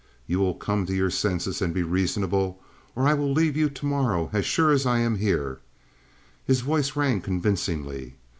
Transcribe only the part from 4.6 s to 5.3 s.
as I am